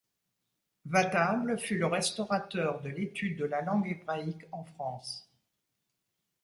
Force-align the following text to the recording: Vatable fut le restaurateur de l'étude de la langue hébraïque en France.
Vatable 0.87 1.59
fut 1.59 1.77
le 1.77 1.85
restaurateur 1.85 2.81
de 2.81 2.89
l'étude 2.89 3.37
de 3.37 3.45
la 3.45 3.61
langue 3.61 3.87
hébraïque 3.87 4.47
en 4.51 4.63
France. 4.63 5.29